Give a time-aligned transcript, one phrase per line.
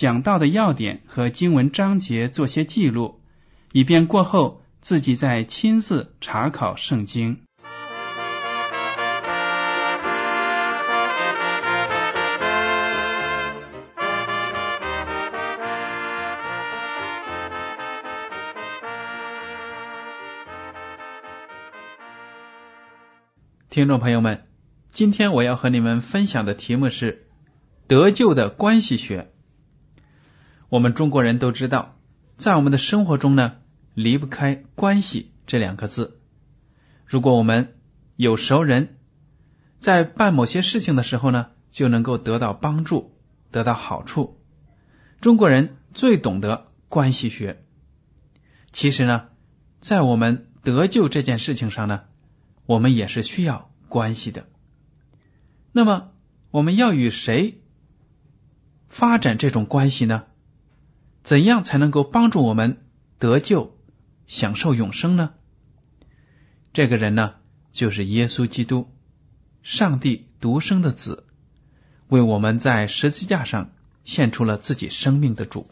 [0.00, 3.20] 讲到的要点和经文章节做些记录，
[3.70, 7.42] 以便过后自己再亲自查考圣经。
[23.68, 24.46] 听众朋友们，
[24.90, 27.26] 今天我要和你们分享的题目是
[27.86, 29.30] 得救的关系学。
[30.70, 31.98] 我们中国人都知道，
[32.38, 33.56] 在我们的生活中呢，
[33.92, 36.20] 离不开“关系”这两个字。
[37.04, 37.76] 如果我们
[38.16, 38.96] 有熟人，
[39.78, 43.12] 在办某些事情的时候呢，就能够得到帮助，
[43.50, 44.40] 得到好处。
[45.20, 47.62] 中国人最懂得关系学。
[48.72, 49.26] 其实呢，
[49.80, 52.02] 在我们得救这件事情上呢。
[52.66, 54.46] 我们也是需要关系的。
[55.72, 56.12] 那么，
[56.52, 57.62] 我们要与谁
[58.88, 60.26] 发展这种关系呢？
[61.22, 62.78] 怎样才能够帮助我们
[63.18, 63.76] 得救、
[64.26, 65.30] 享受永生呢？
[66.72, 67.34] 这个人呢，
[67.72, 68.88] 就是耶稣基督，
[69.62, 71.24] 上帝独生的子，
[72.08, 73.72] 为我们在十字架上
[74.04, 75.68] 献出了自己生命的主。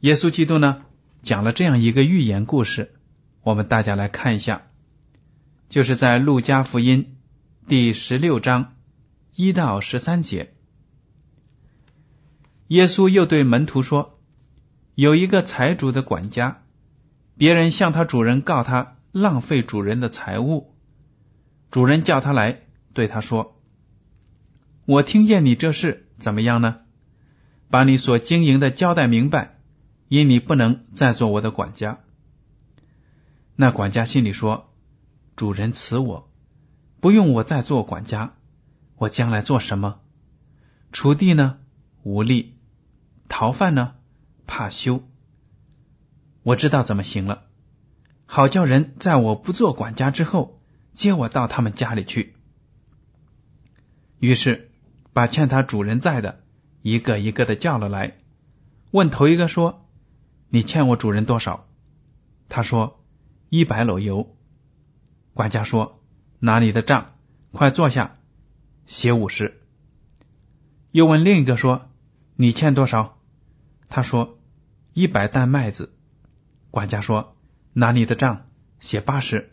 [0.00, 0.82] 耶稣基督呢，
[1.22, 2.94] 讲了这样一个寓言故事，
[3.42, 4.62] 我们大家来看一下。
[5.68, 7.16] 就是在路加福音
[7.68, 8.74] 第十六章
[9.36, 10.52] 一到十三节，
[12.70, 14.20] 耶稣又对门徒说
[14.94, 16.62] ：“有一个财主的管家，
[17.36, 20.72] 别人向他主人告他浪费主人的财物，
[21.72, 22.60] 主人叫他来，
[22.92, 23.60] 对他说
[24.86, 26.82] ：‘我听见你这事怎么样呢？
[27.70, 29.58] 把你所经营的交代明白，
[30.06, 31.98] 因你不能再做我的管家。’
[33.56, 34.68] 那管家心里说。”
[35.34, 36.30] 主人辞我，
[37.00, 38.34] 不用我再做管家，
[38.96, 40.00] 我将来做什么？
[40.92, 41.60] 锄地呢，
[42.02, 42.56] 无力；
[43.30, 43.94] 逃犯呢，
[44.46, 45.02] 怕羞。
[46.42, 47.44] 我知道怎么行了，
[48.26, 50.60] 好叫人在我不做管家之后，
[50.94, 52.34] 接我到他们家里去。
[54.18, 54.70] 于是
[55.14, 56.42] 把欠他主人债的
[56.82, 58.18] 一个一个的叫了来，
[58.90, 59.88] 问头一个说
[60.50, 61.66] ：“你欠我主人多少？”
[62.50, 63.00] 他说
[63.48, 64.36] ：“一百篓油。”
[65.32, 66.02] 管家说
[66.40, 67.14] ：“拿你的账，
[67.52, 68.18] 快坐下，
[68.86, 69.62] 写五十。”
[70.90, 71.88] 又问另一个说
[72.34, 73.16] ：“你欠多少？”
[73.90, 74.38] 他说
[74.94, 75.92] ：“一百担麦子。”
[76.72, 77.36] 管家说
[77.74, 78.46] ：“拿你的账，
[78.80, 79.50] 写八十。”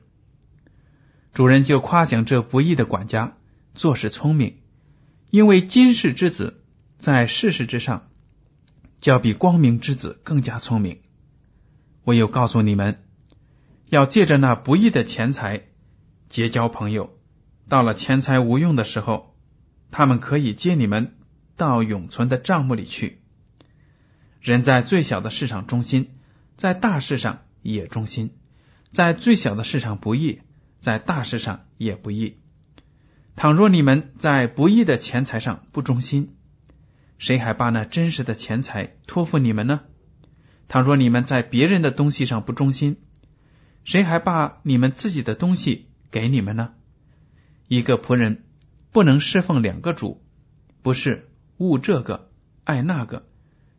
[1.34, 3.36] 主人就夸奖这不义的管家
[3.76, 4.60] 做事聪明，
[5.30, 6.64] 因为今世之子
[6.98, 8.08] 在世事之上，
[9.02, 11.02] 就要比光明之子更加聪明。
[12.04, 13.04] 我又告诉你们。
[13.90, 15.64] 要借着那不义的钱财
[16.28, 17.18] 结交朋友，
[17.70, 19.34] 到了钱财无用的时候，
[19.92, 21.16] 他们可以接你们
[21.56, 23.22] 到永存的账目里去。
[24.52, 26.12] 人在最小的市场中心，
[26.56, 28.30] 在大事上也忠心；
[28.92, 30.40] 在最小的市场不易，
[30.80, 32.38] 在大事上也不易。
[33.36, 36.34] 倘若你们在不易的钱财上不忠心，
[37.18, 39.82] 谁还把那真实的钱财托付你们呢？
[40.70, 42.96] 倘若你们在别人的东西上不忠心，
[43.84, 46.74] 谁还把你们自己的东西给你们呢？
[47.68, 48.46] 一个仆人
[48.94, 50.24] 不能侍奉两个主，
[50.82, 52.32] 不是恶这个
[52.64, 53.27] 爱那个，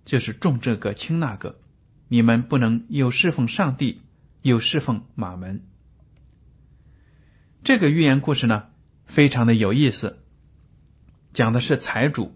[0.08, 1.60] 就是重这个轻那个。
[2.08, 4.00] 你们不能又侍奉上帝，
[4.40, 5.66] 又侍奉马门。
[7.62, 8.68] 这个寓言故事呢，
[9.04, 10.18] 非常的有意思，
[11.34, 12.34] 讲的是财主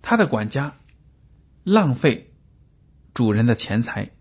[0.00, 0.72] 他的管家
[1.64, 2.32] 浪费
[3.12, 4.12] 主人的钱财，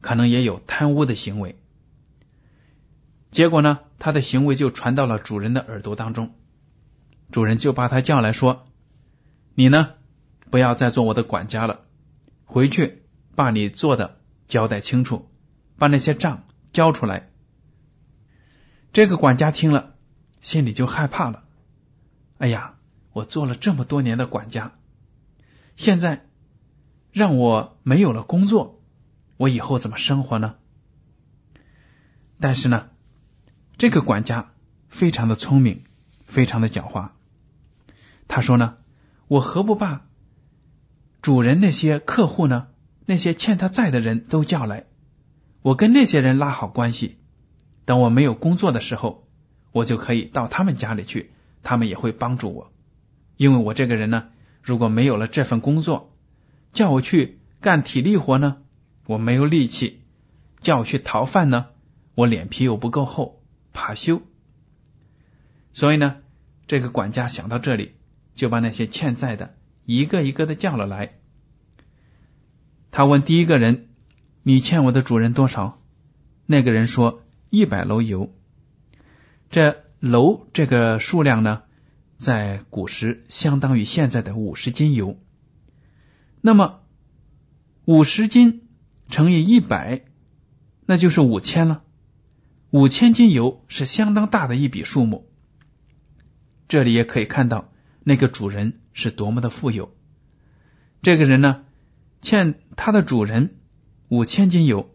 [0.00, 1.60] 可能也有贪污的行为。
[3.30, 6.32] 结果呢，他的行为就传到了主人的耳朵当中，
[7.30, 8.66] 主人就把他叫来说
[9.54, 9.90] ：“你呢，
[10.50, 11.82] 不要再做我的管家了，
[12.50, 13.04] 回去
[13.36, 14.18] 把你做的
[14.48, 15.30] 交代清楚，
[15.78, 17.30] 把那些账交出来。”
[18.92, 19.94] 这个管家听了，
[20.40, 21.44] 心里就害怕了。
[22.38, 22.74] 哎呀，
[23.12, 24.72] 我做了这么多年的管家，
[25.76, 26.26] 现在
[27.12, 28.82] 让我没有了工作，
[29.36, 30.56] 我以后怎么生活呢？
[32.40, 32.88] 但是呢，
[33.78, 34.50] 这个管家
[34.88, 35.84] 非常的聪明，
[36.26, 37.10] 非常的狡猾。
[38.26, 38.78] 他说呢，
[39.28, 40.04] 我何不把
[41.22, 42.68] 主人那些客户呢，
[43.06, 44.86] 那些欠他债的人都叫来，
[45.62, 47.18] 我跟那些人拉好关系。
[47.84, 49.28] 等我没有工作的时候，
[49.72, 51.32] 我就可以到他们家里去，
[51.62, 52.72] 他们也会帮助我。
[53.36, 54.28] 因为我这个人呢，
[54.62, 56.16] 如果没有了这份工作，
[56.72, 58.58] 叫我去干体力活呢，
[59.06, 60.00] 我没有力气；
[60.60, 61.66] 叫我去讨饭呢，
[62.14, 63.42] 我脸皮又不够厚，
[63.72, 64.22] 怕羞。
[65.72, 66.16] 所以呢，
[66.66, 67.96] 这个管家想到这里，
[68.34, 69.54] 就把那些欠债的
[69.98, 71.14] 一个一个的叫了来。
[72.90, 73.88] 他问第一个人
[74.44, 75.80] ：“你欠我的主人多少？”
[76.46, 77.22] 那个人说。
[77.52, 78.32] 一百篓油，
[79.50, 81.62] 这篓这个数量呢，
[82.16, 85.18] 在古时相当于现在的五十斤油。
[86.40, 86.82] 那么
[87.86, 88.68] 五十斤
[89.08, 90.04] 乘以一百，
[90.86, 91.82] 那就是五千了。
[92.70, 95.28] 五千斤油是相当大的一笔数目。
[96.68, 97.69] 这里也可以看到
[98.04, 99.94] 那个主人是多么的富有。
[101.02, 101.64] 这个人呢，
[102.20, 103.56] 欠他的主人
[104.08, 104.90] 五千斤油，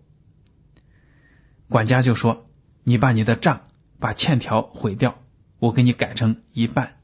[1.70, 2.44] 管家就说。
[2.88, 3.62] 你把你的账
[3.98, 5.18] 把欠条毁掉，
[5.58, 6.98] 我给你改成一半，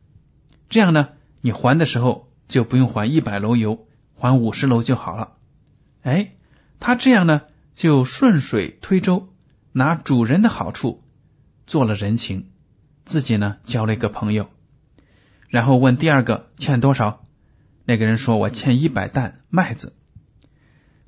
[0.70, 1.10] 这样呢，
[1.42, 5.38] 你还的时候就不用还一百篓油，还五十篓就好了。
[6.04, 6.36] 哎，
[6.80, 7.42] 他这样呢，
[7.74, 9.30] 就顺水推舟，
[9.72, 11.04] 拿主人的好处
[11.66, 12.52] 做了人情，
[13.04, 14.52] 自己呢交了一个朋友。
[15.52, 17.26] 然后问第二个欠多少，
[17.84, 19.92] 那个人说我欠一百担麦子，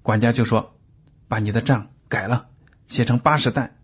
[0.01, 0.75] 管家就说
[1.30, 2.48] 把你的账改了，
[2.88, 3.78] 写成八十担。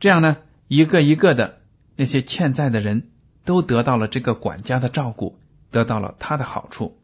[0.00, 0.36] 这样呢，
[0.68, 1.62] 一个一个的
[1.96, 3.08] 那些欠债的人
[3.46, 5.38] 都得到了这个管家的照顾，
[5.70, 7.00] 得到了他的好处。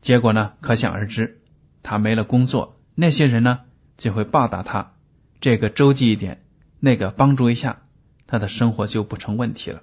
[0.00, 1.40] 结果呢，可想而知，
[1.84, 3.60] 他没了工作，那些人呢
[3.96, 4.94] 就会报答他，
[5.40, 6.42] 这个周济一点，
[6.80, 7.82] 那个帮助一下，
[8.26, 9.82] 他的生活就不成问题了。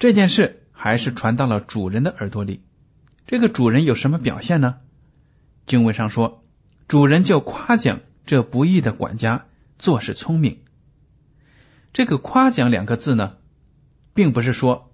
[0.00, 2.62] 这件事还是传到了主人的耳朵里，
[3.26, 4.76] 这个主人有什么表现呢？
[5.66, 6.42] 经文上说，
[6.88, 9.44] 主人就夸奖这不义的管家。
[9.78, 10.58] 做事聪明，
[11.92, 13.36] 这个夸奖两个字呢，
[14.14, 14.90] 并不是说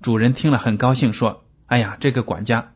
[0.00, 2.74] 主人听了很高兴，说：“哎呀，这个管家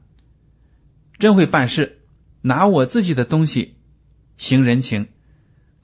[1.20, 2.00] 真会办事，
[2.42, 3.76] 拿我自己的东西
[4.36, 5.08] 行人情。”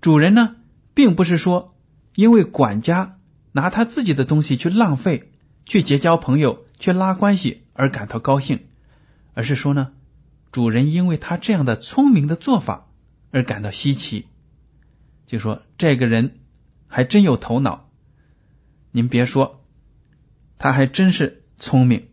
[0.01, 0.57] 主人呢，
[0.93, 1.77] 并不是说
[2.17, 3.19] 因为管家
[3.53, 5.33] 拿他自己的东西去浪费、
[5.67, 8.67] 去结交朋友、去拉关系而感到高兴，
[9.33, 9.93] 而是说呢，
[10.53, 12.87] 主人因为他这样的聪明的做法
[13.31, 14.27] 而感到稀奇。
[15.27, 16.41] 就说这个人
[16.87, 17.89] 还真有头脑，
[18.93, 19.65] 您别说，
[20.59, 22.09] 他还真是聪明，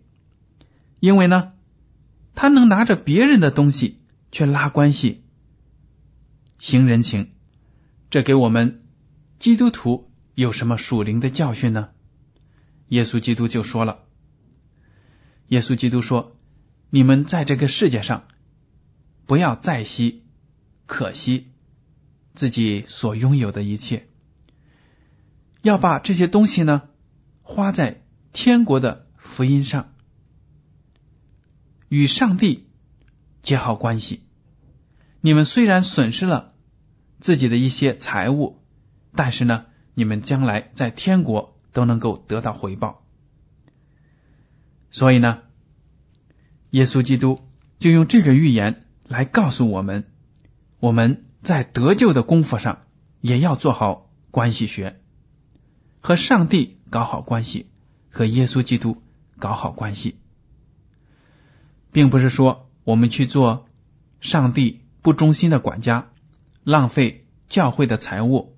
[1.00, 1.52] 因为呢，
[2.36, 4.00] 他能拿着别人的东西
[4.32, 5.24] 去拉关系、
[6.58, 7.32] 行人情，
[8.10, 8.82] 这给我们
[9.40, 11.90] 基督徒有什么属灵的教训呢？
[12.92, 14.00] 耶稣基督就说了，
[15.48, 16.36] 耶稣基督说
[16.92, 18.28] ：“你们在这个世界上，
[19.26, 20.26] 不要再惜
[20.86, 21.48] 可惜。”
[22.36, 24.08] 自己所拥有的一切，
[25.62, 26.84] 要把这些东西呢
[27.42, 29.94] 花在天国的福音上，
[31.88, 32.70] 与上帝
[33.42, 34.24] 结好关系。
[35.20, 36.54] 你们虽然损失了
[37.20, 38.62] 自己的一些财物，
[39.14, 43.04] 但是呢，你们将来在天国都能够得到回报。
[44.90, 45.40] 所以呢，
[46.70, 47.40] 耶稣基督
[47.80, 50.06] 就用这个预言来告诉我们，
[50.80, 51.26] 我们。
[51.44, 52.84] 在得救的功夫上，
[53.20, 55.02] 也要做好关系学，
[56.00, 57.66] 和上帝搞好关系，
[58.12, 59.02] 和耶稣基督
[59.40, 60.20] 搞好关系，
[61.92, 63.66] 并不是说我们去做
[64.20, 66.10] 上帝不忠心的管家，
[66.64, 68.56] 浪费教会的财物，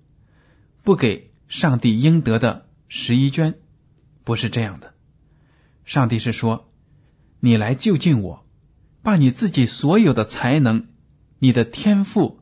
[0.83, 3.55] 不给上帝应得的十一捐，
[4.23, 4.93] 不是这样的。
[5.83, 6.71] 上帝是说，
[7.39, 8.45] 你来就近我，
[9.01, 10.85] 把你自己所有的才能，
[11.39, 12.39] 你的天赋。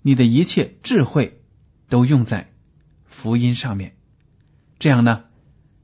[0.00, 1.42] 你的一切智慧
[1.90, 2.50] 都用在
[3.04, 3.94] 福音上面，
[4.78, 5.24] 这样呢，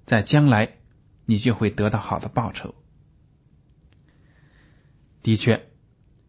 [0.07, 0.79] 在将来
[1.27, 2.75] 你就会得到好的报酬。
[5.23, 5.69] 的确，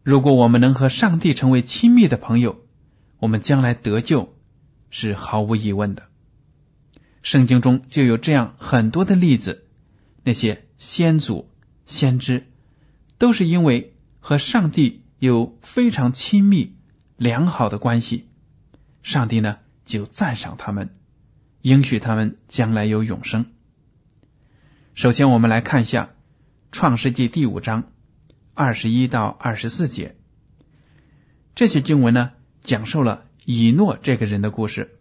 [0.02, 2.60] 如果我们能和上帝成为亲密的朋友，
[3.18, 4.36] 我们将来得救
[4.90, 6.07] 是毫无疑问的。
[7.28, 9.66] 圣经中就有这样很多的例子，
[10.24, 11.50] 那些先祖
[11.84, 12.46] 先知，
[13.18, 16.76] 都是因为和上帝有非常亲密
[17.18, 18.28] 良好的关系，
[19.02, 20.88] 上帝呢就赞赏他们，
[21.60, 23.44] 应许他们将来有永生。
[24.94, 26.04] 首先，我们来看一下
[26.72, 27.92] 《创世纪》第五章
[28.54, 30.16] 二十一到二十四节，
[31.54, 32.30] 这些经文呢
[32.62, 34.98] 讲述了以诺这个人的故事。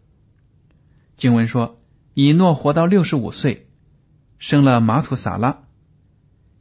[1.15, 1.81] 经文说，
[2.19, 3.67] 以诺活到六十五岁，
[4.39, 5.65] 生了马土撒拉。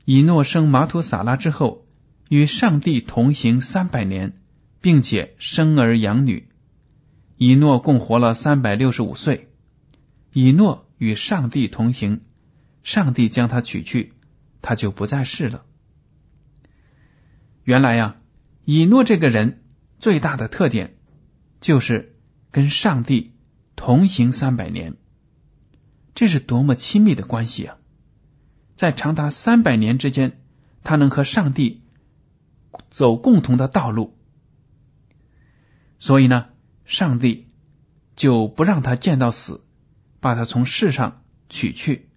[0.04, 1.86] 以诺生马土撒拉之后，
[2.28, 4.34] 与上帝同行三百年，
[4.82, 6.50] 并且生儿养女。
[7.38, 9.48] 以诺共活了三百六十五岁。
[10.30, 12.20] 以诺与上帝同行。
[12.82, 14.12] 上帝将他取去，
[14.60, 15.64] 他就不再是了。
[17.64, 18.16] 原来呀，
[18.66, 19.64] 以诺这个人
[20.00, 20.98] 最大的特点
[21.60, 22.14] 就是
[22.50, 23.32] 跟上帝
[23.74, 24.96] 同行三百年，
[26.16, 27.76] 这是多么亲密的关系啊！
[28.74, 30.40] 在长达三百年之间，
[30.82, 31.82] 他能和上帝
[32.90, 34.16] 走共同的道路，
[35.98, 36.46] 所以呢，
[36.86, 37.48] 上帝
[38.16, 39.62] 就不让他见到死，
[40.18, 42.08] 把他从世上取去。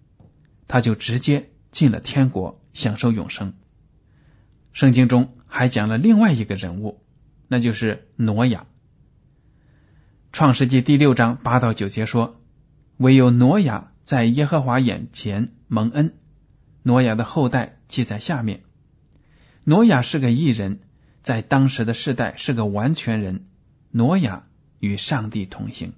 [0.66, 3.52] 他就直接进了天国，享受永生。
[4.72, 7.02] 圣经中还讲了另外一个人物，
[7.48, 8.64] 那就是挪亚。
[10.32, 12.39] 创世纪第六章八到九节说
[13.00, 16.14] ：“唯有挪亚在耶和华眼前蒙恩。”
[16.84, 18.62] 挪亚的后代记在下面。
[19.64, 20.80] 挪亚是个异人，
[21.22, 23.46] 在当时的世代是个完全人。
[23.90, 24.44] 挪亚
[24.78, 25.94] 与上帝同行。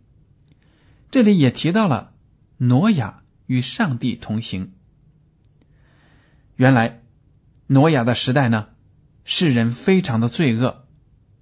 [1.11, 2.13] 这里也提到了
[2.57, 3.19] 挪亚。
[3.47, 4.73] 与上帝同行。
[6.57, 7.03] 原来，
[7.67, 8.69] 挪亚的时代呢，
[9.25, 10.87] 世人非常的罪恶，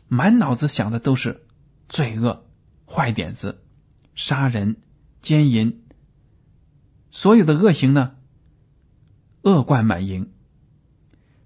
[0.09, 1.47] 满脑子想的都是
[1.89, 2.49] 罪恶、
[2.85, 3.63] 坏点子、
[4.17, 4.79] 杀人、
[5.23, 5.81] 奸淫，
[7.11, 8.17] 所有的恶行呢，
[9.43, 10.33] 恶贯满盈。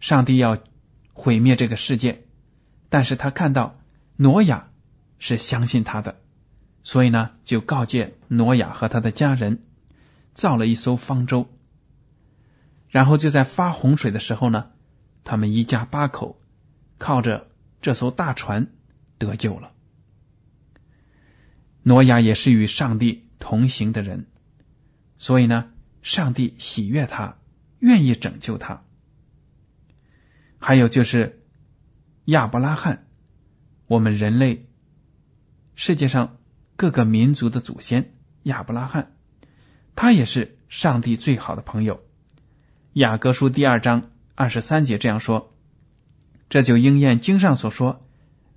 [0.01, 0.59] 上帝要
[1.13, 2.25] 毁灭这个世界，
[2.89, 3.79] 但是他看到
[4.17, 4.71] 挪亚
[5.19, 6.21] 是相信他的，
[6.83, 9.63] 所以呢，就告诫挪亚和他的家人。
[10.35, 11.47] 造了一艘方舟，
[12.89, 14.73] 然后就在发洪水的时候呢，
[15.23, 16.41] 他们一家八口
[16.99, 17.47] 靠着
[17.81, 18.67] 这艘大船
[19.17, 19.71] 得救了。
[21.85, 24.25] 挪亚也是与上帝同行的人，
[25.19, 25.71] 所以呢，
[26.01, 27.37] 上帝喜悦他，
[27.79, 28.85] 愿意拯救他。
[30.59, 31.43] 还有就是
[32.25, 33.07] 亚伯拉罕，
[33.87, 34.65] 我们人类
[35.75, 36.39] 世界上
[36.77, 39.13] 各个民族的祖先亚伯拉罕。
[39.95, 42.01] 他也是上帝最好的朋友。
[42.95, 45.55] 雅各书第二章二十三节这样说
[46.49, 48.09] ：“这就应验经上所说，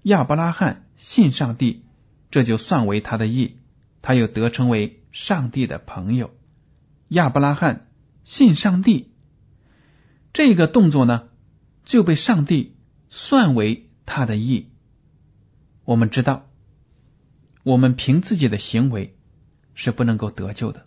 [0.04, 1.84] 亚伯拉罕信上帝，
[2.32, 3.58] 这就算为他的义，
[4.02, 6.36] 他又得称为上帝的朋友。”
[7.10, 7.90] 亚伯拉罕
[8.24, 9.14] 信上帝，
[10.34, 11.30] 这个动作呢，
[11.86, 12.76] 就被上帝
[13.10, 14.72] 算为他的义。
[15.86, 16.50] 我们知道，
[17.64, 19.18] 我们凭自己的行为
[19.74, 20.86] 是不能够得救的。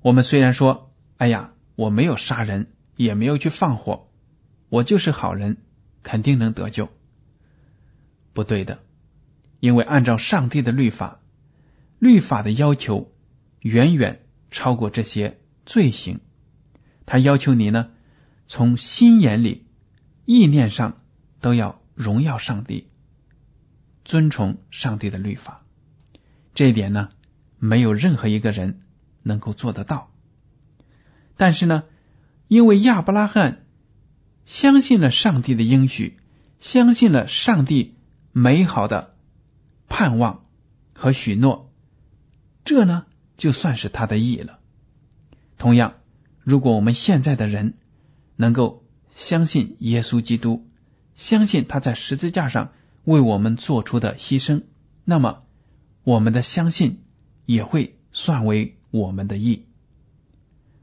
[0.00, 4.08] 我们虽然说，哎呀，我没有杀人，也没有去放火，
[4.70, 5.58] 我就是好人，
[6.02, 6.88] 肯定能得救。
[8.32, 8.80] 不对的，
[9.60, 11.20] 因为按照上帝的律法，
[12.04, 13.12] 律法的要求
[13.60, 16.20] 远远超过这些罪行。
[17.06, 17.90] 他要求你呢，
[18.46, 19.66] 从心眼里、
[20.24, 21.02] 意念上
[21.40, 22.88] 都要荣耀上帝，
[24.04, 25.64] 遵从上帝的律法。
[26.54, 27.10] 这一点呢，
[27.58, 28.80] 没有任何一个人。
[29.26, 30.10] 能够做得到，
[31.38, 31.84] 但是呢，
[32.46, 33.64] 因为亚伯拉罕
[34.44, 36.18] 相信了上帝的应许，
[36.60, 37.94] 相信了上帝
[38.32, 39.16] 美好的
[39.88, 40.44] 盼望
[40.92, 41.72] 和许诺，
[42.64, 43.06] 这呢
[43.36, 44.58] 就算是他的义了。
[45.58, 45.94] 同样，
[46.42, 47.74] 如果我们现在的人
[48.36, 50.66] 能够相信耶稣基督，
[51.14, 52.72] 相信他在十字架上
[53.04, 54.62] 为我们做出的牺牲，
[55.04, 55.42] 那么
[56.02, 57.02] 我们的相信
[57.46, 58.76] 也会算为。
[58.94, 59.64] 我们的义，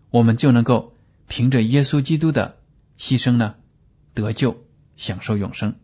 [0.09, 0.97] 我们就能够
[1.29, 2.57] 凭着耶稣基督的
[2.99, 3.55] 牺牲呢，
[4.13, 4.65] 得救，
[4.97, 5.75] 享受永生。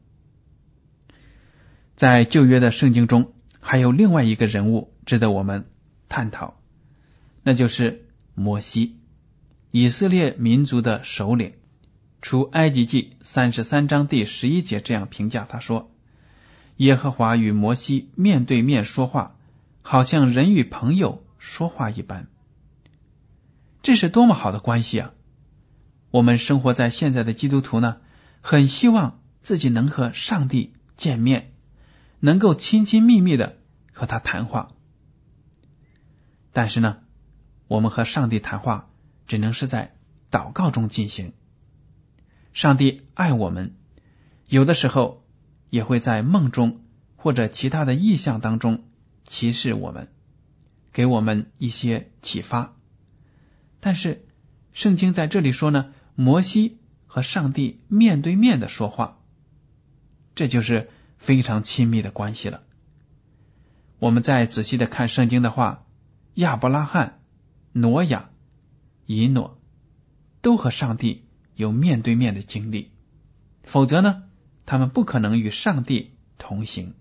[1.95, 5.69] 在旧约的圣经中，还有另外一个人物值得我们
[6.09, 6.59] 探讨，
[7.43, 8.97] 那就是摩西，
[9.71, 11.53] 以色列民族的首领。
[12.21, 15.91] 出埃及记三十三章第十一节这样评价他说
[16.77, 19.35] ：“耶和华与摩西面对面说话，
[19.81, 22.27] 好像人与朋友。”说话一般，
[23.83, 25.11] 这是多么好的关系啊！
[26.09, 27.97] 我们生活在现在的基督徒呢，
[28.41, 31.53] 很希望自己能和上帝见面，
[32.19, 33.57] 能够亲亲密密的
[33.93, 34.71] 和他谈话。
[36.57, 36.97] 但是呢，
[37.67, 38.89] 我们和上帝谈话
[39.27, 39.93] 只能是在
[40.31, 41.33] 祷告中进行，
[42.51, 43.75] 上帝爱我们，
[44.47, 45.23] 有的时候
[45.69, 46.81] 也会在梦中
[47.15, 48.85] 或者其他的意象当中
[49.23, 50.07] 启示我们，
[50.93, 52.73] 给我们一些启发。
[53.79, 54.25] 但是
[54.73, 59.19] 圣经在这里说呢，摩西和上帝面对面的说话，
[60.33, 62.63] 这就是非常亲密的关系了。
[63.99, 65.83] 我们再仔细的看圣经的话，
[66.37, 67.19] 亚伯拉罕、
[67.73, 68.29] 挪亚、
[69.05, 69.59] 以诺
[70.41, 71.25] 都和上帝。
[71.55, 72.91] 有面对面的经历，
[73.63, 74.25] 否则呢，
[74.67, 76.93] 他们不可能与上帝同行。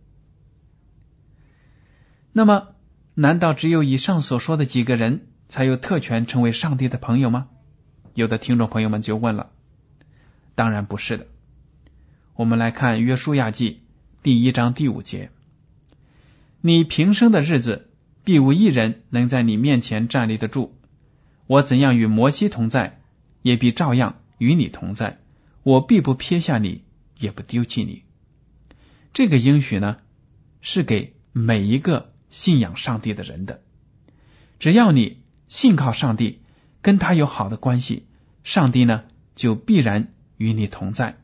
[2.33, 2.69] 那么，
[3.13, 7.49] 难道只有以上所说的几个人才有特权成为上帝的朋友吗？
[8.15, 9.51] 有的听众朋友们就问了，
[10.55, 11.27] 当然不是的。
[12.35, 13.83] 我们来看约书亚记
[14.23, 15.31] 第一章第五节
[16.63, 17.91] ：“你平生的日子，
[18.27, 20.77] 必无一人能在你面前站立得住。
[21.47, 23.01] 我怎样与摩西同在，
[23.41, 25.19] 也必照样。”与你同在，
[25.63, 26.83] 我必不撇下你，
[27.19, 28.03] 也不丢弃你。
[29.15, 29.97] 这个应许呢，
[30.61, 33.63] 是给每一个信仰上帝的人的。
[34.59, 36.41] 只要你信靠上帝，
[36.83, 38.05] 跟他有好的关系，
[38.45, 39.05] 上帝呢
[39.35, 41.17] 就必然与你同在。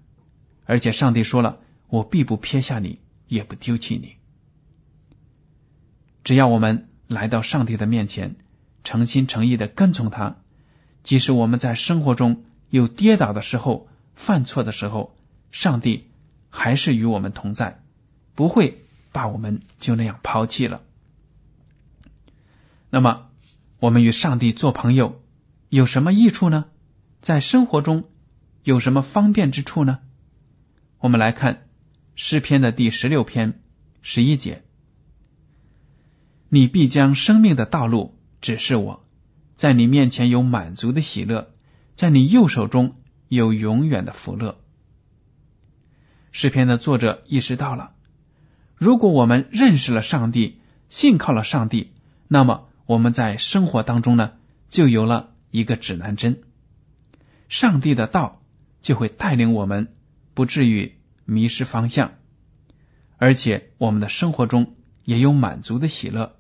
[0.65, 4.15] 而且上帝说了，我必不撇下你，也不丢弃你。
[6.25, 8.37] 只要我们来到上帝的面前，
[8.83, 10.37] 诚心诚意的跟从他，
[11.05, 12.45] 即使我们在生活中。
[12.71, 15.15] 有跌倒的时候，犯错的时候，
[15.51, 16.09] 上帝
[16.49, 17.83] 还是与我们同在，
[18.35, 20.81] 不会把我们就那样抛弃了。
[22.89, 23.29] 那么，
[23.79, 25.21] 我们与上帝做朋友
[25.69, 26.65] 有什么益处呢？
[27.21, 28.05] 在生活中
[28.65, 29.99] 有什么方便之处呢？
[30.99, 31.69] 我们来看
[32.15, 33.61] 诗篇的第十六篇
[34.01, 34.63] 十一节
[36.55, 39.07] ：“你必将生命的道路指示我，
[39.55, 41.49] 在你面前有满足的喜乐。”
[41.95, 42.97] 在你右手中
[43.29, 44.59] 有永远的福乐。
[46.31, 47.95] 诗篇的作者意识到了，
[48.77, 50.61] 如果我们认识了上帝，
[50.91, 51.93] 信靠了上帝，
[52.29, 54.33] 那么我们在生活当中呢，
[54.69, 56.43] 就有了一个指南针。
[57.49, 58.43] 上帝的道
[58.83, 59.95] 就会带领我们，
[60.35, 62.13] 不至于迷失方向，
[63.17, 66.37] 而且我们的生活中也有满足的喜乐。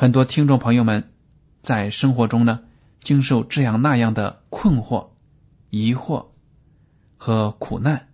[0.00, 1.12] 很多听众朋友们
[1.60, 2.60] 在生活中呢。
[3.00, 5.10] 经受这样那样的困惑、
[5.68, 6.28] 疑惑
[7.18, 8.08] 和苦难，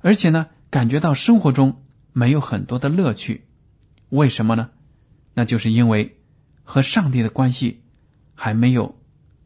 [0.00, 3.48] 而且呢，感觉到生活中没有很多的乐趣。
[4.10, 4.70] 为什么呢？
[5.34, 6.20] 那就是因为
[6.62, 7.82] 和上帝的关系
[8.36, 8.96] 还没有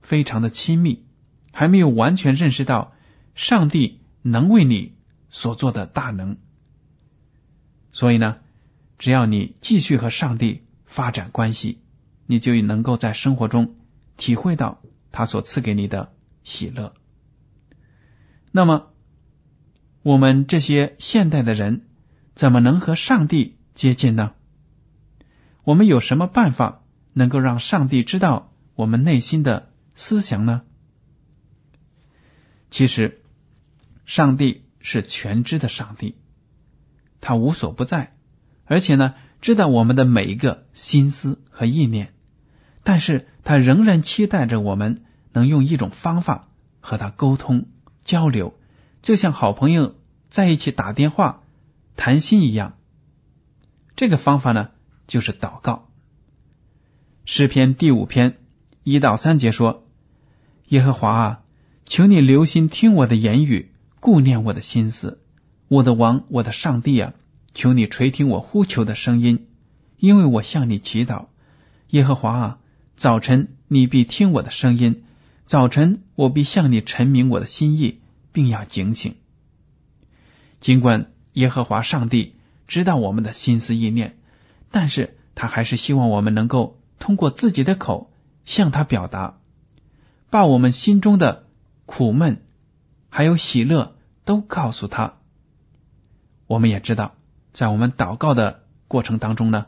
[0.03, 1.07] 非常的亲密，
[1.55, 2.93] 还没有完全认识到
[3.35, 4.99] 上帝能为你
[5.31, 6.37] 所做的大能。
[7.93, 8.37] 所以呢，
[8.99, 11.79] 只要你继续和上帝发展关系，
[12.27, 13.77] 你就能够在生活中。
[14.17, 16.13] 体会到他所赐给你的
[16.45, 16.93] 喜乐。
[18.51, 18.89] 那么，
[20.03, 21.87] 我们这些现代的人
[22.35, 24.35] 怎么能和上帝接近呢？
[25.65, 26.83] 我们有什么办法
[27.15, 30.63] 能够让上帝知道我们内心的思想呢？
[32.69, 33.23] 其实，
[34.05, 36.17] 上帝是全知的上帝，
[37.23, 38.15] 他无所不在，
[38.67, 42.13] 而且呢，知道我们的每一个心思和意念。
[42.83, 46.49] 但是他仍然期待着我们能用一种方法
[46.81, 47.67] 和他沟通
[48.05, 48.55] 交流，
[49.03, 49.97] 就像好朋友
[50.29, 51.43] 在一起打电话
[51.97, 52.79] 谈心一样。
[53.97, 54.71] 这个方法呢，
[55.07, 55.89] 就是祷告。
[57.27, 58.39] 诗篇第五篇
[58.83, 59.87] 一到三节说
[60.69, 61.41] ：“耶和华啊，
[61.85, 65.23] 求你留心听我的言语，顾念我的心思。
[65.69, 67.13] 我的王，我的上帝啊，
[67.55, 69.47] 求你垂听我呼求的声音，
[69.99, 71.27] 因为我向你祈祷。
[71.89, 72.59] 耶和华啊。”
[73.01, 74.97] 早晨，你必听我的声音；
[75.47, 79.15] 早晨，我必向你陈明我的心意，并要警醒。
[80.61, 82.35] 尽管耶和华上帝
[82.69, 84.19] 知道我们的心思意念，
[84.71, 88.13] 但是他还是希望我们能够通过自己的口
[88.45, 89.39] 向他表达，
[90.29, 91.47] 把我们心中的
[91.87, 92.43] 苦闷
[93.09, 95.15] 还有喜乐都告诉他。
[96.47, 97.15] 我们也知道，
[97.53, 99.67] 在我们祷告的过程当中呢，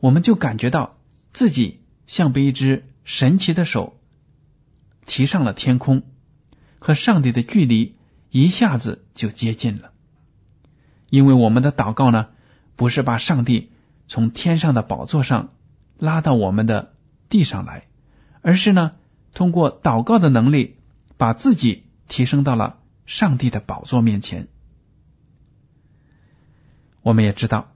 [0.00, 0.96] 我们就感觉到
[1.32, 1.80] 自己。
[2.08, 4.00] 像被一只神奇的手
[5.04, 6.04] 提上了天空，
[6.78, 7.96] 和上帝的距离
[8.30, 9.92] 一下子就接近了。
[11.10, 12.28] 因为我们的祷告呢，
[12.76, 13.72] 不是把上帝
[14.06, 15.50] 从天上的宝座上
[15.98, 16.94] 拉到我们的
[17.28, 17.88] 地上来，
[18.40, 18.92] 而是呢，
[19.34, 20.78] 通过祷告的能力，
[21.18, 24.48] 把自己提升到了上帝的宝座面前。
[27.08, 27.72] 我们也知道，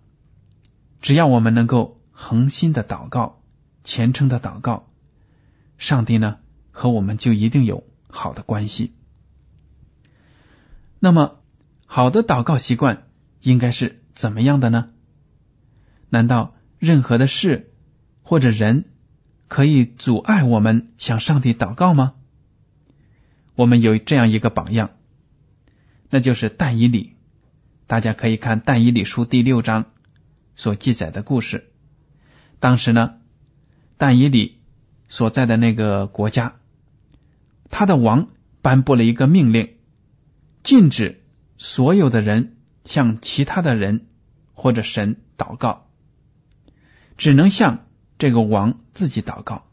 [1.00, 3.40] 只要我们能够恒心的祷告。
[3.82, 4.90] 虔诚的祷告，
[5.78, 6.38] 上帝呢
[6.70, 8.92] 和我们就一定有好的关系。
[11.00, 11.40] 那么，
[11.86, 13.08] 好的祷告习惯
[13.40, 14.90] 应该是怎么样的呢？
[16.10, 17.72] 难道任何的事
[18.22, 18.84] 或者人
[19.48, 22.12] 可以阻碍我们向上帝祷告吗？
[23.54, 24.90] 我们有这样一个榜样，
[26.10, 27.11] 那就是但以理。
[27.92, 29.90] 大家可以看《但以理书》第六章
[30.56, 31.70] 所记载的故事。
[32.58, 33.16] 当时呢，
[33.98, 34.62] 但以理
[35.10, 36.54] 所在的那个国家，
[37.68, 38.30] 他的王
[38.62, 39.74] 颁布了一个命令，
[40.62, 41.22] 禁止
[41.58, 44.06] 所有的人向其他的人
[44.54, 45.90] 或者神祷告，
[47.18, 47.84] 只能向
[48.18, 49.66] 这个王自己祷告。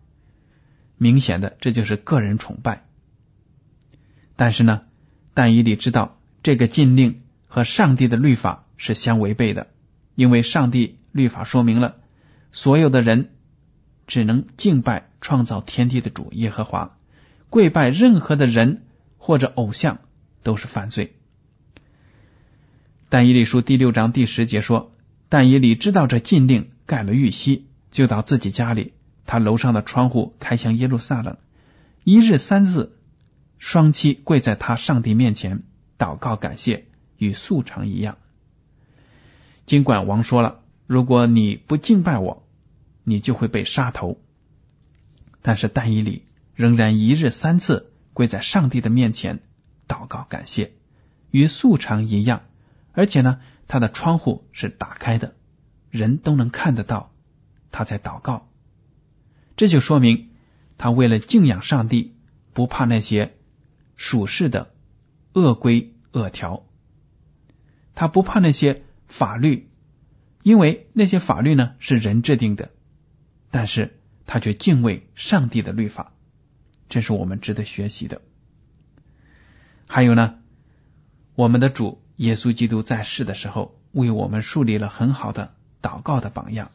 [0.98, 2.86] 明显的，这就是个人崇拜。
[4.36, 4.82] 但是呢，
[5.34, 7.22] 但以理知道这个禁令。
[7.50, 9.68] 和上帝的律法是相违背的，
[10.16, 11.98] 因为上帝律法说明了，
[12.52, 13.32] 所有的人
[14.08, 16.96] 只能敬拜创造天地的主耶和华，
[17.50, 18.84] 跪拜任何的人
[19.18, 20.00] 或者偶像
[20.44, 21.16] 都是犯罪。
[23.10, 24.92] 但以理书第六章第十节说，
[25.28, 28.94] 但以理知道这禁令，盖了玉玺，就到自己家里，
[29.26, 31.38] 他楼上的窗户开向耶路撒冷，
[32.04, 32.96] 一日三次，
[33.58, 35.64] 双膝跪在他上帝面前
[35.98, 36.86] 祷告感谢。
[37.20, 38.18] 与素常一样。
[39.68, 42.48] 尽管王说了，如果你不敬拜我，
[43.04, 44.20] 你就会被杀头。
[45.44, 46.24] 但是但以理
[46.56, 49.42] 仍然一日三次跪在上帝的面前
[49.88, 50.72] 祷告感谢，
[51.30, 52.42] 与素常一样。
[52.94, 55.36] 而且呢，他的窗户是打开的，
[55.92, 57.12] 人都能看得到
[57.72, 58.50] 他在祷告。
[59.56, 60.30] 这就说明
[60.78, 62.16] 他为了敬仰上帝，
[62.54, 63.38] 不怕那些
[63.96, 64.74] 属世的
[65.34, 66.64] 恶规恶条。
[67.96, 69.70] 他不怕那些法律，
[70.44, 72.72] 因为那些法律呢是人制定的，
[73.52, 76.14] 但是他却敬畏上帝的律法，
[76.88, 78.22] 这是我们值得学习的。
[79.88, 80.36] 还有呢，
[81.36, 86.72] 我们的主耶稣基督在世的时候，为我们树立了很好的祷告的榜样。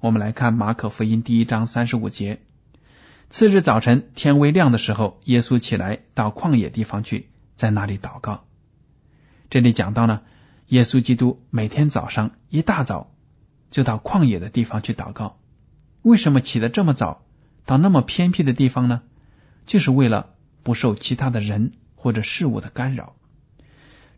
[0.00, 2.40] 我们来看马可福音第一章三十五节：
[3.30, 8.44] 次日早晨天微亮的时候，耶稣起来到旷野地方去，在那里祷告。
[9.50, 10.22] 这里讲到呢。
[10.68, 13.10] 耶稣基督每天早上一大早
[13.70, 15.38] 就到旷野的地方去祷告。
[16.02, 17.24] 为什么起得这么早，
[17.64, 19.00] 到那么偏僻的地方呢？
[19.66, 23.16] 就是为了不受其他的人或者事物的干扰。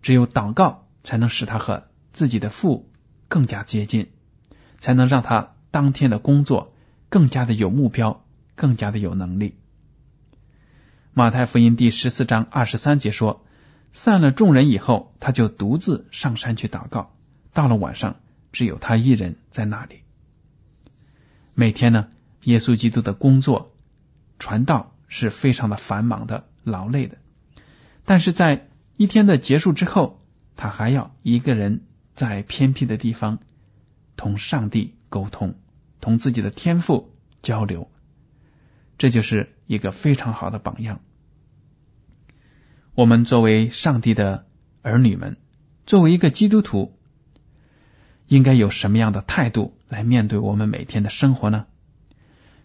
[0.02, 2.90] 只有祷告，才能使他和自己的父
[3.28, 4.10] 更加接近，
[4.78, 6.74] 才能让他当天的工作
[7.08, 8.24] 更加的有目标，
[8.56, 9.54] 更加的有能力。
[11.12, 13.46] 马太福音第十四章二十三节说。
[13.92, 17.14] 散了众人以后，他就独自上山去祷告。
[17.52, 18.16] 到了晚上，
[18.52, 20.02] 只有他一人在那里。
[21.54, 22.08] 每天呢，
[22.44, 23.74] 耶稣基督的工作
[24.38, 27.18] 传道是非常的繁忙的、劳累的。
[28.04, 30.22] 但是在一天的结束之后，
[30.56, 31.82] 他还要一个人
[32.14, 33.38] 在偏僻的地方
[34.16, 35.54] 同上帝沟通，
[36.00, 37.90] 同自己的天赋交流。
[38.96, 41.00] 这就是一个非常好的榜样。
[42.94, 44.46] 我们作为上帝的
[44.82, 45.36] 儿女们，
[45.86, 46.92] 作为一个基督徒，
[48.26, 51.66] 应该有什么样的态度来面对我们每天的生活呢？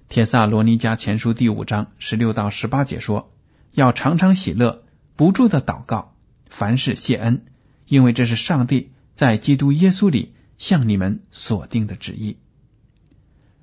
[0.10, 3.34] 帖萨罗尼迦前书第五章十六到十八节说
[3.72, 4.84] ：“要常常喜乐，
[5.16, 6.16] 不住的祷告，
[6.50, 7.46] 凡事谢恩，
[7.88, 12.38] 因为这是上帝在基督耶稣里向你们所定的旨意。”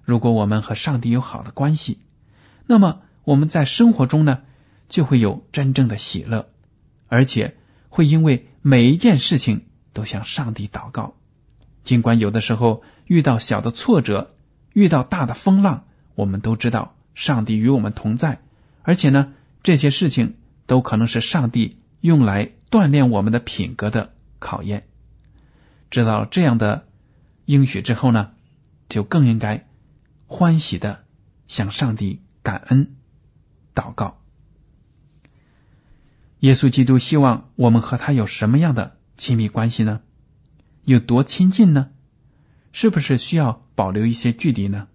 [0.04, 1.98] 如果我们和上帝有好的关系，
[2.66, 4.42] 那么我们在生活中呢，
[4.92, 6.50] 就会有真正的喜乐。
[7.08, 7.56] 而且
[7.88, 11.14] 会因为每一件事情都向上帝祷告，
[11.82, 14.34] 尽管有的时候遇到小的挫折，
[14.74, 18.40] 遇到大的风浪，我们都知道上帝与我们同在。
[18.82, 24.86] 而且呢，这些事情都可能是上帝用来锻炼我们的品格的考验。
[25.90, 26.86] 知道这样的
[27.46, 28.32] 应许之后呢，
[28.88, 29.66] 就更应该
[30.26, 31.04] 欢喜的
[31.48, 32.94] 向上帝感恩
[33.74, 34.21] 祷告。
[36.42, 40.00] 耶稣基督希望我们和他有什么样的亲密关系呢？
[40.84, 41.90] 有多亲近呢？
[42.72, 44.88] 是不是需要保留一些距离呢？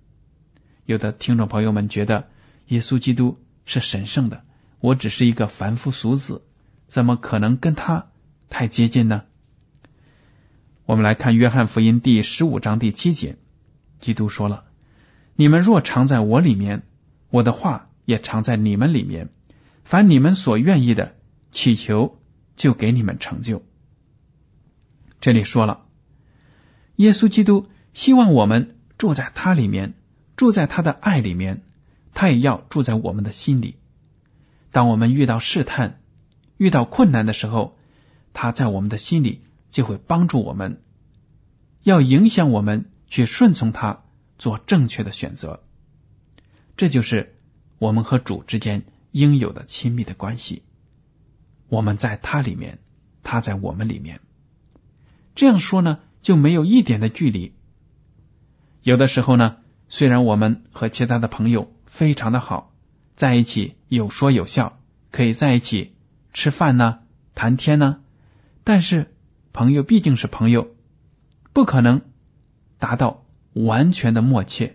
[0.86, 2.28] 有的听众朋友们觉得
[2.68, 4.44] 耶稣基督是神圣的，
[4.82, 6.42] 我只是一个凡夫俗子，
[6.90, 8.08] 怎么可能跟他
[8.50, 9.24] 太接近呢？
[10.86, 13.38] 我们来看约翰福音第十五章第七节，
[14.02, 14.66] 基督说了
[15.38, 16.84] ：“你们若常在我里面，
[17.30, 19.30] 我的话也常在你们里面，
[19.86, 21.16] 凡你们所愿意的。”
[21.58, 22.20] 祈求
[22.56, 23.64] 就给你们成就。
[25.20, 25.88] 这里说了，
[26.98, 29.96] 耶稣基督希望我们住在他里面，
[30.36, 31.64] 住在他的爱里面，
[32.14, 33.78] 他也要住在我们的心里。
[34.72, 36.00] 当我们遇到试探、
[36.58, 37.76] 遇到困难的时候，
[38.34, 39.42] 他在我们的心里
[39.72, 40.84] 就会帮助我们，
[41.82, 44.04] 要影响我们去顺从他，
[44.38, 45.64] 做正确的选择。
[46.76, 47.36] 这就是
[47.80, 50.62] 我们和主之间应有的亲密的关系。
[51.70, 52.80] 我们在他里面，
[53.24, 54.22] 他在我们里面。
[55.36, 57.54] 这样说呢，就没有一点的距离。
[58.82, 59.58] 有的时候呢，
[59.90, 62.74] 虽然我们和其他的朋友非常的好，
[63.16, 64.80] 在一起有说有笑，
[65.12, 65.96] 可以在一起
[66.34, 67.00] 吃饭呢、
[67.36, 68.02] 谈天呢，
[68.64, 69.16] 但是
[69.54, 70.76] 朋友毕竟是朋友，
[71.54, 72.02] 不可能
[72.80, 74.74] 达到完全的默契。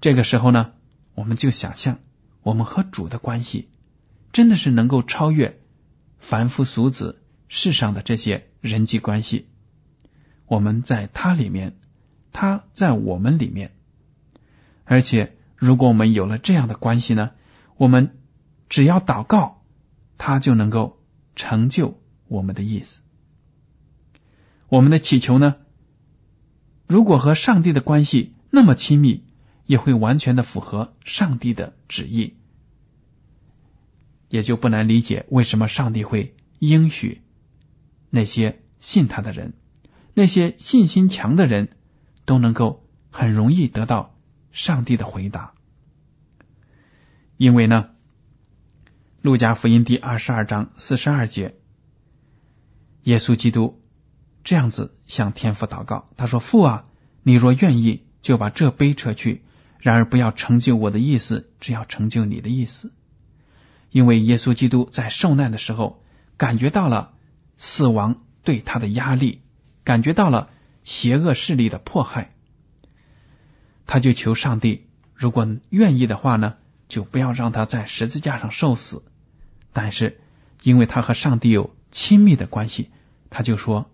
[0.00, 0.72] 这个时候呢，
[1.14, 1.98] 我们就想象
[2.42, 3.68] 我们和主的关系，
[4.34, 5.58] 真的是能够超越
[6.18, 9.48] 凡夫俗子世上的这些人际关系。
[10.44, 11.78] 我们在他里面，
[12.32, 13.74] 他在我们里面，
[14.84, 17.30] 而且如果我们有了这样的关系呢，
[17.78, 18.18] 我们
[18.68, 19.62] 只要祷告，
[20.18, 21.00] 他就能够
[21.34, 23.00] 成就我们的意思。
[24.68, 25.56] 我们的祈求呢，
[26.86, 29.24] 如果和上帝的关系那么亲密。
[29.66, 32.34] 也会完全的符合上帝的旨意，
[34.34, 37.22] 也就不难理解为什么上帝会应许
[38.10, 39.52] 那些信他的人，
[40.12, 41.68] 那些信心强的人
[42.24, 44.18] 都能够很容易得到
[44.50, 45.54] 上帝的回答。
[47.36, 47.90] 因为呢，
[49.22, 51.54] 《路加福音》第二十二章四十二节，
[53.04, 53.80] 耶稣基督
[54.42, 56.86] 这样子向天父祷告，他说：“父啊，
[57.22, 59.44] 你若愿意，就把这杯撤去。”
[59.78, 62.92] 然而，不要成就我的意思，只要成就你的意思。
[63.94, 66.02] 因为耶稣基督在受难的时候，
[66.36, 67.12] 感觉到了
[67.56, 69.42] 死亡对他的压力，
[69.84, 70.50] 感觉到了
[70.82, 72.34] 邪恶势力的迫害，
[73.86, 76.56] 他就求上帝，如果愿意的话呢，
[76.88, 79.04] 就不要让他在十字架上受死。
[79.72, 80.18] 但是，
[80.64, 82.90] 因为他和上帝有亲密的关系，
[83.30, 83.88] 他就说：“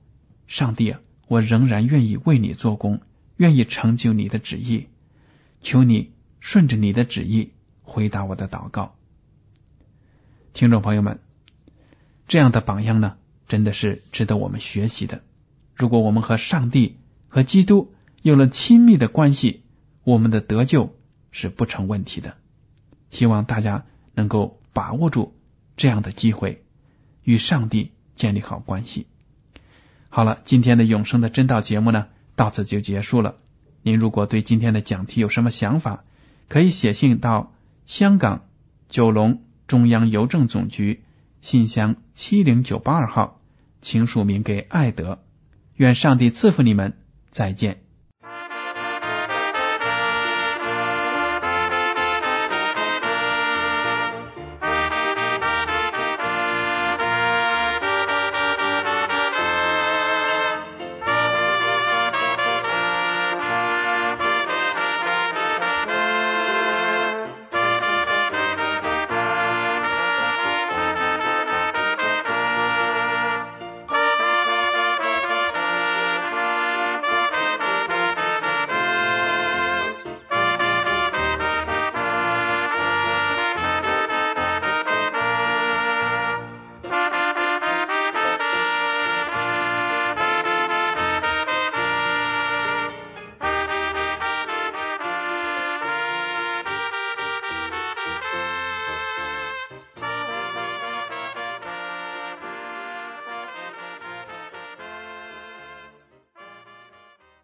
[0.48, 3.02] 上帝啊，我仍然愿意为你做工，
[3.36, 4.88] 愿意成就你的旨意。”
[5.60, 8.94] 求你顺着你的旨意回答我的祷告，
[10.52, 11.20] 听众朋友们，
[12.26, 15.22] 这样的榜样呢，真的是值得我们学习的。
[15.74, 19.62] 如果我们和上帝和基督有了亲密的关系，
[20.02, 20.96] 我们的得救
[21.30, 22.36] 是不成问题的。
[23.10, 25.34] 希望大家能够把握住
[25.76, 26.64] 这样的机会，
[27.22, 29.06] 与上帝建立好关系。
[30.08, 33.36] 好了，今天的永生的真道节目呢，到此就结束了。
[33.82, 36.04] 您如果对今天的讲题有什么想法，
[36.48, 37.52] 可以写信到
[37.86, 38.44] 香港
[38.88, 41.04] 九龙中央邮政总局
[41.40, 43.40] 信箱七零九八二号，
[43.80, 45.20] 请署名给艾德。
[45.76, 46.94] 愿上帝赐福你们，
[47.30, 47.80] 再见。